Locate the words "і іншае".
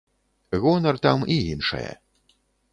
1.37-1.87